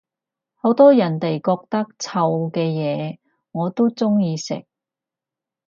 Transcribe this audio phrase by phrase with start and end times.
[0.55, 3.19] 好多人哋覺得臭嘅嘢
[3.51, 4.65] 我都鍾意食